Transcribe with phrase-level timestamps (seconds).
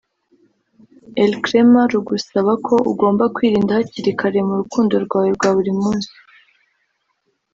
[1.23, 6.13] Elcrema rugusaba ko ugomba kwirinda hakiri kare mu rukundo rwawe rwa buri munsi